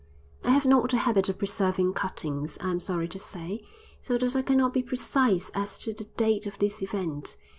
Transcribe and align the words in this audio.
I 0.43 0.49
have 0.49 0.65
not 0.65 0.89
the 0.89 0.97
habit 0.97 1.29
of 1.29 1.37
preserving 1.37 1.93
cuttings, 1.93 2.57
I 2.59 2.71
am 2.71 2.79
sorry 2.79 3.07
to 3.09 3.19
say, 3.19 3.63
so 4.01 4.17
that 4.17 4.35
I 4.35 4.41
cannot 4.41 4.73
be 4.73 4.81
precise 4.81 5.51
as 5.53 5.77
to 5.77 5.93
the 5.93 6.05
date 6.17 6.47
of 6.47 6.57
this 6.57 6.81
event. 6.81 7.37